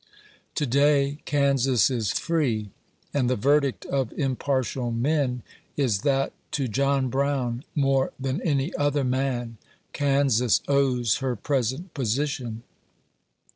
[0.55, 2.71] To day, Kansas is free,
[3.13, 5.43] and the verdict of impartial men
[5.77, 9.57] is, that to John Brown, more than any other man,
[9.93, 12.63] Kansas owes her present position.